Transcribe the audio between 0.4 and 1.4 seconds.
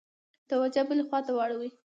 توجه بلي خواته